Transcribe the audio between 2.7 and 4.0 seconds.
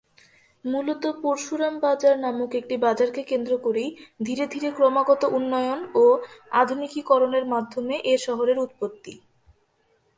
বাজারকে কেন্দ্র করেই